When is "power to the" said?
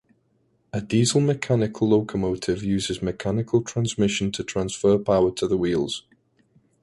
4.97-5.57